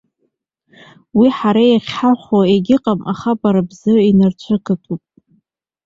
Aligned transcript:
Уи 1.17 1.27
ҳара 1.37 1.63
иахьҳахәауа 1.67 2.51
егьыҟам, 2.53 2.99
аха 3.11 3.31
бара 3.39 3.61
бзы 3.69 3.93
инарцәгатәуп. 4.09 5.03